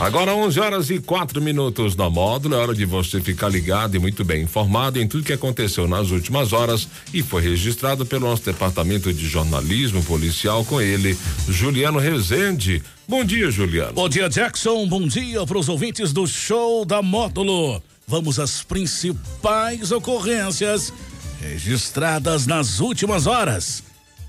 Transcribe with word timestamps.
Agora 0.00 0.34
11 0.34 0.58
horas 0.58 0.88
e 0.88 0.98
quatro 0.98 1.42
minutos 1.42 1.94
na 1.94 2.08
módulo, 2.08 2.54
é 2.54 2.58
hora 2.58 2.74
de 2.74 2.86
você 2.86 3.20
ficar 3.20 3.50
ligado 3.50 3.94
e 3.94 3.98
muito 3.98 4.24
bem 4.24 4.44
informado 4.44 4.98
em 4.98 5.06
tudo 5.06 5.22
que 5.22 5.32
aconteceu 5.32 5.86
nas 5.86 6.10
últimas 6.10 6.54
horas 6.54 6.88
e 7.12 7.22
foi 7.22 7.42
registrado 7.42 8.06
pelo 8.06 8.26
nosso 8.26 8.42
departamento 8.42 9.12
de 9.12 9.28
jornalismo 9.28 10.02
policial 10.02 10.64
com 10.64 10.80
ele, 10.80 11.18
Juliano 11.46 11.98
Rezende. 11.98 12.82
Bom 13.06 13.22
dia, 13.22 13.50
Juliano. 13.50 13.92
Bom 13.92 14.08
dia, 14.08 14.26
Jackson. 14.30 14.86
Bom 14.88 15.06
dia 15.06 15.44
para 15.44 15.58
os 15.58 15.68
ouvintes 15.68 16.14
do 16.14 16.26
show 16.26 16.86
da 16.86 17.02
módulo. 17.02 17.82
Vamos 18.08 18.38
às 18.38 18.62
principais 18.62 19.92
ocorrências 19.92 20.94
registradas 21.42 22.46
nas 22.46 22.80
últimas 22.80 23.26
horas. 23.26 23.82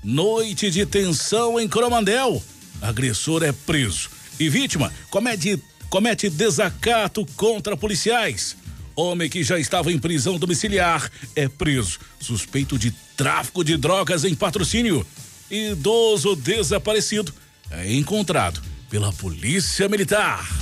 Noite 0.04 0.70
de 0.70 0.84
tensão 0.84 1.58
em 1.58 1.66
Coromandel. 1.66 2.42
Agressor 2.82 3.42
é 3.42 3.52
preso 3.52 4.21
e 4.42 4.48
vítima 4.48 4.92
comete, 5.08 5.62
comete 5.88 6.28
desacato 6.28 7.24
contra 7.36 7.76
policiais. 7.76 8.56
Homem 8.94 9.30
que 9.30 9.42
já 9.42 9.58
estava 9.58 9.90
em 9.90 9.98
prisão 9.98 10.38
domiciliar 10.38 11.10
é 11.34 11.48
preso, 11.48 11.98
suspeito 12.20 12.78
de 12.78 12.90
tráfico 13.16 13.64
de 13.64 13.76
drogas 13.76 14.24
em 14.24 14.34
patrocínio. 14.34 15.06
Idoso 15.50 16.36
desaparecido 16.36 17.32
é 17.70 17.92
encontrado 17.94 18.60
pela 18.90 19.12
Polícia 19.12 19.88
Militar. 19.88 20.61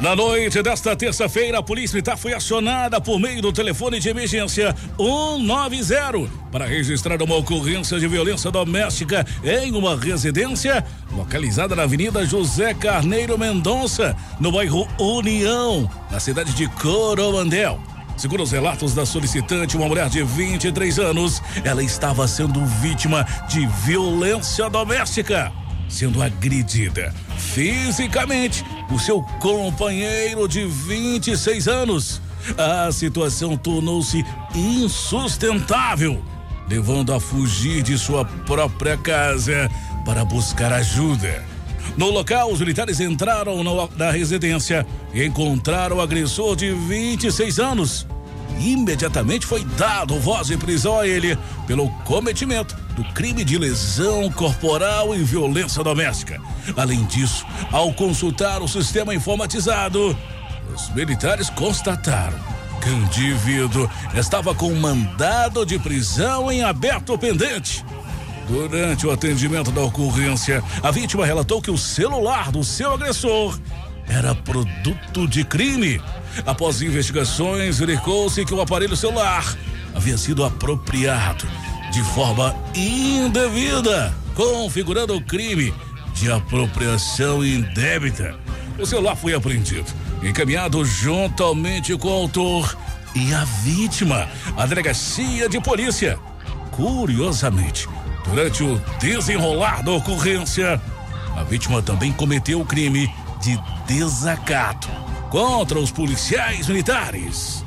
Na 0.00 0.16
noite 0.16 0.62
desta 0.62 0.96
terça-feira, 0.96 1.58
a 1.58 1.62
Polícia 1.62 1.94
Militar 1.94 2.16
foi 2.16 2.32
acionada 2.32 2.98
por 3.02 3.20
meio 3.20 3.42
do 3.42 3.52
telefone 3.52 4.00
de 4.00 4.08
emergência 4.08 4.74
190 4.96 6.30
para 6.50 6.64
registrar 6.64 7.20
uma 7.20 7.36
ocorrência 7.36 8.00
de 8.00 8.08
violência 8.08 8.50
doméstica 8.50 9.26
em 9.44 9.72
uma 9.72 9.94
residência 9.94 10.82
localizada 11.12 11.76
na 11.76 11.82
Avenida 11.82 12.24
José 12.24 12.72
Carneiro 12.72 13.38
Mendonça, 13.38 14.16
no 14.40 14.50
bairro 14.50 14.88
União, 14.98 15.88
na 16.10 16.18
cidade 16.18 16.54
de 16.54 16.66
Coromandel. 16.66 17.78
Segundo 18.16 18.42
os 18.42 18.52
relatos 18.52 18.94
da 18.94 19.04
solicitante, 19.04 19.76
uma 19.76 19.86
mulher 19.86 20.08
de 20.08 20.22
23 20.22 20.98
anos, 20.98 21.42
ela 21.62 21.82
estava 21.82 22.26
sendo 22.26 22.64
vítima 22.64 23.26
de 23.50 23.66
violência 23.84 24.70
doméstica 24.70 25.52
sendo 25.90 26.22
agredida 26.22 27.12
fisicamente 27.36 28.64
por 28.90 29.00
seu 29.00 29.22
companheiro 29.38 30.48
de 30.48 30.66
26 30.66 31.68
anos. 31.68 32.20
A 32.58 32.90
situação 32.90 33.56
tornou-se 33.56 34.24
insustentável, 34.52 36.20
levando 36.68 37.14
a 37.14 37.20
fugir 37.20 37.82
de 37.82 37.96
sua 37.96 38.24
própria 38.24 38.96
casa 38.96 39.70
para 40.04 40.24
buscar 40.24 40.72
ajuda. 40.72 41.44
No 41.96 42.10
local, 42.10 42.50
os 42.50 42.58
militares 42.58 42.98
entraram 42.98 43.62
na 43.96 44.10
residência 44.10 44.84
e 45.14 45.24
encontraram 45.24 45.98
o 45.98 46.00
agressor 46.00 46.56
de 46.56 46.72
26 46.72 47.60
anos. 47.60 48.06
Imediatamente 48.58 49.46
foi 49.46 49.64
dado 49.64 50.18
voz 50.18 50.48
de 50.48 50.56
prisão 50.56 50.98
a 50.98 51.06
ele 51.06 51.38
pelo 51.66 51.88
cometimento 52.04 52.76
do 53.00 53.14
crime 53.14 53.42
de 53.44 53.56
lesão 53.56 54.30
corporal 54.30 55.14
e 55.14 55.24
violência 55.24 55.82
doméstica. 55.82 56.38
Além 56.76 57.02
disso, 57.04 57.46
ao 57.72 57.94
consultar 57.94 58.60
o 58.60 58.68
sistema 58.68 59.14
informatizado, 59.14 60.14
os 60.74 60.90
militares 60.90 61.48
constataram 61.48 62.38
que 62.82 62.90
o 62.90 62.92
indivíduo 62.92 63.90
estava 64.14 64.54
com 64.54 64.74
mandado 64.74 65.64
de 65.64 65.78
prisão 65.78 66.52
em 66.52 66.62
aberto 66.62 67.16
pendente. 67.16 67.82
Durante 68.46 69.06
o 69.06 69.10
atendimento 69.10 69.70
da 69.70 69.80
ocorrência, 69.80 70.62
a 70.82 70.90
vítima 70.90 71.24
relatou 71.24 71.62
que 71.62 71.70
o 71.70 71.78
celular 71.78 72.52
do 72.52 72.62
seu 72.62 72.92
agressor 72.92 73.58
era 74.06 74.34
produto 74.34 75.26
de 75.26 75.42
crime. 75.42 76.02
Após 76.44 76.82
investigações, 76.82 77.78
verificou-se 77.78 78.44
que 78.44 78.52
o 78.52 78.60
aparelho 78.60 78.96
celular 78.96 79.56
havia 79.94 80.18
sido 80.18 80.44
apropriado 80.44 81.46
de 81.90 82.02
forma 82.04 82.54
indevida, 82.74 84.14
configurando 84.34 85.16
o 85.16 85.20
crime 85.20 85.74
de 86.14 86.30
apropriação 86.30 87.44
indébita. 87.44 88.38
O 88.78 88.86
celular 88.86 89.16
foi 89.16 89.34
apreendido, 89.34 89.86
encaminhado 90.22 90.84
juntamente 90.84 91.96
com 91.96 92.08
o 92.08 92.12
autor 92.12 92.76
e 93.14 93.34
a 93.34 93.44
vítima 93.44 94.28
à 94.56 94.66
delegacia 94.66 95.48
de 95.48 95.60
polícia. 95.60 96.18
Curiosamente, 96.70 97.88
durante 98.24 98.62
o 98.62 98.80
desenrolar 99.00 99.82
da 99.82 99.90
ocorrência, 99.90 100.80
a 101.36 101.42
vítima 101.42 101.82
também 101.82 102.12
cometeu 102.12 102.60
o 102.60 102.66
crime 102.66 103.12
de 103.42 103.58
desacato 103.86 104.88
contra 105.28 105.78
os 105.78 105.90
policiais 105.90 106.68
militares. 106.68 107.64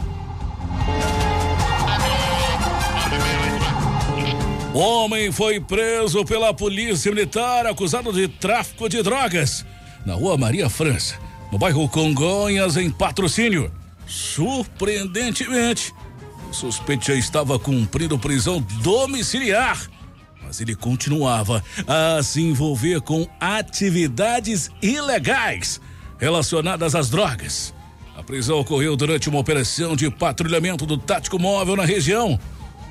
Homem 4.74 5.32
foi 5.32 5.60
preso 5.60 6.26
pela 6.26 6.52
polícia 6.52 7.12
militar 7.12 7.68
acusado 7.68 8.12
de 8.12 8.28
tráfico 8.28 8.90
de 8.90 9.04
drogas 9.04 9.64
na 10.04 10.16
rua 10.16 10.36
Maria 10.36 10.68
França, 10.68 11.16
no 11.52 11.60
bairro 11.60 11.88
Congonhas, 11.88 12.76
em 12.76 12.90
patrocínio. 12.90 13.72
Surpreendentemente, 14.08 15.94
o 16.50 16.54
suspeito 16.54 17.06
já 17.06 17.14
estava 17.14 17.60
cumprindo 17.60 18.18
prisão 18.18 18.66
domiciliar, 18.82 19.88
mas 20.44 20.60
ele 20.60 20.76
continuava 20.76 21.64
a 21.88 22.24
se 22.24 22.42
envolver 22.42 23.00
com 23.02 23.28
atividades 23.40 24.72
ilegais 24.82 25.80
relacionadas 26.18 26.96
às 26.96 27.12
drogas. 27.12 27.76
A 28.18 28.24
prisão 28.24 28.60
ocorreu 28.60 28.96
durante 28.96 29.30
uma 29.30 29.40
operação 29.40 29.96
de 29.96 30.10
patrulhamento 30.10 30.84
do 30.84 30.98
tático 30.98 31.38
móvel 31.38 31.76
na 31.76 31.86
região 31.86 32.40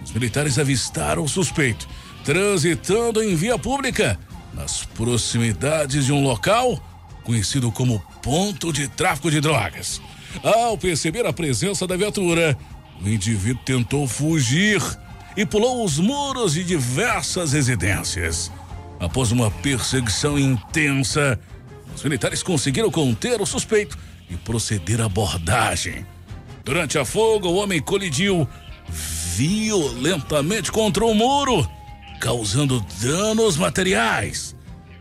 os 0.05 0.13
militares 0.13 0.59
avistaram 0.59 1.25
o 1.25 1.29
suspeito 1.29 1.89
transitando 2.25 3.23
em 3.23 3.35
via 3.35 3.59
pública 3.59 4.19
nas 4.55 4.85
proximidades 4.85 6.07
de 6.07 6.13
um 6.13 6.23
local 6.23 6.81
conhecido 7.25 7.71
como 7.71 8.01
ponto 8.23 8.73
de 8.73 8.89
tráfico 8.89 9.31
de 9.31 9.41
drogas. 9.41 10.01
Ao 10.43 10.77
perceber 10.77 11.27
a 11.27 11.33
presença 11.33 11.87
da 11.87 11.97
viatura, 11.97 12.57
o 13.01 13.09
indivíduo 13.09 13.63
tentou 13.65 14.07
fugir 14.07 14.83
e 15.37 15.47
pulou 15.47 15.85
os 15.85 15.99
muros 15.99 16.55
de 16.55 16.65
diversas 16.65 17.53
residências. 17.53 18.51
Após 18.99 19.33
uma 19.33 19.51
perseguição 19.51 20.39
intensa, 20.39 21.39
os 21.95 22.03
militares 22.03 22.43
conseguiram 22.43 22.91
conter 22.91 23.41
o 23.41 23.47
suspeito 23.47 23.99
e 24.29 24.37
proceder 24.37 25.01
à 25.01 25.07
abordagem. 25.07 26.07
Durante 26.65 26.99
a 26.99 27.05
fuga, 27.05 27.49
o 27.49 27.57
homem 27.57 27.81
colidiu 27.81 28.49
violentamente 29.37 30.71
contra 30.71 31.05
o 31.05 31.15
muro, 31.15 31.69
causando 32.21 32.85
danos 33.01 33.57
materiais. 33.57 34.55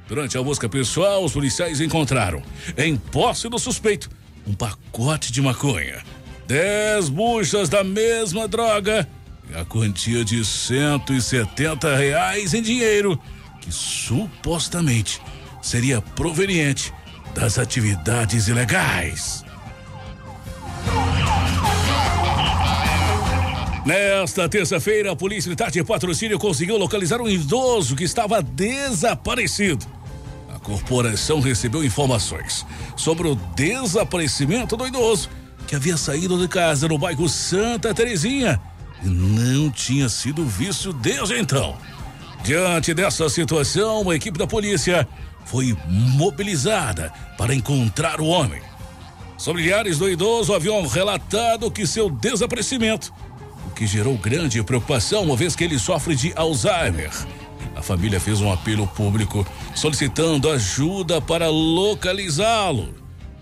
Durante 0.08 0.38
a 0.38 0.44
busca 0.44 0.70
pessoal, 0.70 1.24
os 1.24 1.34
policiais 1.34 1.82
encontraram, 1.82 2.42
em 2.78 2.96
posse 2.96 3.50
do 3.50 3.60
suspeito, 3.60 4.10
um 4.48 4.54
pacote 4.54 5.32
de 5.32 5.42
maconha, 5.42 6.02
dez 6.48 7.10
buchas 7.10 7.70
da 7.70 7.84
mesma 7.84 8.48
droga 8.48 9.08
e 9.50 9.56
a 9.56 9.66
quantia 9.66 10.24
de 10.24 10.44
170 10.44 11.96
reais 11.96 12.54
em 12.54 12.62
dinheiro, 12.62 13.20
que 13.60 13.72
supostamente 13.72 15.22
seria 15.62 16.02
proveniente 16.02 16.94
das 17.36 17.60
atividades 17.60 18.48
ilegais. 18.48 19.44
Nesta 23.86 24.48
terça-feira, 24.48 25.12
a 25.12 25.16
Polícia 25.16 25.50
Militar 25.50 25.72
de 25.72 25.84
Patrocínio 25.84 26.38
conseguiu 26.38 26.78
localizar 26.78 27.20
um 27.20 27.28
idoso 27.28 27.96
que 27.96 28.04
estava 28.04 28.42
desaparecido. 28.42 29.86
A 30.54 30.60
corporação 30.60 31.40
recebeu 31.40 31.84
informações 31.84 32.64
sobre 32.96 33.28
o 33.28 33.36
desaparecimento 33.56 34.78
do 34.78 34.86
idoso, 34.86 35.30
que 35.68 35.76
havia 35.76 35.98
saído 35.98 36.38
de 36.38 36.48
casa 36.48 36.88
no 36.88 37.00
bairro 37.00 37.28
Santa 37.28 37.92
Terezinha 37.92 38.62
e 39.04 39.08
não 39.08 39.72
tinha 39.72 40.08
sido 40.10 40.46
visto 40.46 40.94
desde 40.94 41.40
então. 41.40 41.76
Diante 42.44 42.94
dessa 42.94 43.28
situação, 43.30 44.10
a 44.12 44.16
equipe 44.16 44.38
da 44.38 44.46
polícia 44.46 45.08
foi 45.46 45.76
mobilizada 45.88 47.12
para 47.36 47.56
encontrar 47.56 48.22
o 48.22 48.28
homem. 48.28 48.62
Os 49.36 49.46
familiares 49.46 49.98
do 49.98 50.08
idoso 50.08 50.54
haviam 50.54 50.86
relatado 50.86 51.72
que 51.72 51.88
seu 51.88 52.12
desaparecimento, 52.12 53.12
que 53.82 53.88
gerou 53.88 54.16
grande 54.16 54.62
preocupação, 54.62 55.24
uma 55.24 55.36
vez 55.36 55.56
que 55.56 55.64
ele 55.64 55.80
sofre 55.80 56.16
de 56.16 56.32
Alzheimer. 56.36 57.10
A 57.76 57.82
família 57.82 58.20
fez 58.20 58.40
um 58.40 58.52
apelo 58.52 58.86
público 58.86 59.44
solicitando 59.74 60.52
ajuda 60.52 61.20
para 61.20 61.50
localizá-lo. 61.50 62.94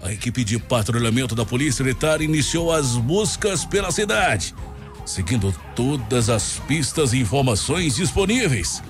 A 0.02 0.14
equipe 0.14 0.46
de 0.46 0.58
patrulhamento 0.58 1.36
da 1.36 1.44
Polícia 1.44 1.84
Militar 1.84 2.22
iniciou 2.22 2.72
as 2.72 2.96
buscas 2.96 3.66
pela 3.66 3.92
cidade, 3.92 4.56
seguindo 5.06 5.54
todas 5.76 6.30
as 6.30 6.58
pistas 6.66 7.12
e 7.12 7.20
informações 7.20 7.98
disponíveis. 7.98 8.82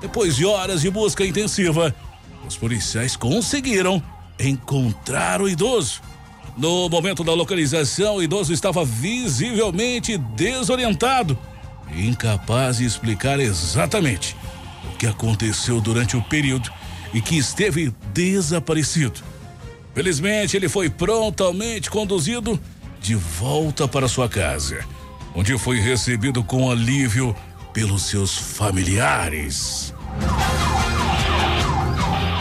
Depois 0.00 0.34
de 0.34 0.46
horas 0.46 0.80
de 0.80 0.88
busca 0.88 1.22
intensiva, 1.22 1.94
os 2.48 2.56
policiais 2.56 3.14
conseguiram 3.14 4.02
encontrar 4.40 5.42
o 5.42 5.50
idoso. 5.50 6.00
No 6.56 6.88
momento 6.88 7.24
da 7.24 7.34
localização, 7.34 8.16
o 8.16 8.22
idoso 8.22 8.52
estava 8.52 8.84
visivelmente 8.84 10.16
desorientado 10.16 11.36
e 11.92 12.06
incapaz 12.06 12.78
de 12.78 12.84
explicar 12.84 13.40
exatamente 13.40 14.36
o 14.92 14.96
que 14.96 15.06
aconteceu 15.06 15.80
durante 15.80 16.16
o 16.16 16.22
período 16.22 16.70
e 17.12 17.20
que 17.20 17.36
esteve 17.36 17.92
desaparecido. 18.12 19.20
Felizmente, 19.94 20.56
ele 20.56 20.68
foi 20.68 20.88
prontamente 20.88 21.90
conduzido 21.90 22.58
de 23.00 23.14
volta 23.14 23.86
para 23.88 24.08
sua 24.08 24.28
casa, 24.28 24.84
onde 25.34 25.58
foi 25.58 25.78
recebido 25.78 26.42
com 26.42 26.70
alívio 26.70 27.34
pelos 27.72 28.02
seus 28.02 28.36
familiares. 28.36 29.92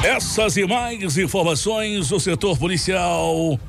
Essas 0.03 0.57
e 0.57 0.65
mais 0.65 1.17
informações 1.17 2.09
do 2.09 2.19
setor 2.19 2.57
policial 2.57 3.59